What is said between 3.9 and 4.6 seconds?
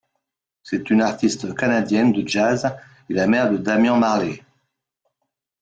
Marley.